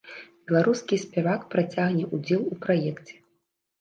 [0.51, 3.13] Беларускі спявак працягне ўдзел у праекце.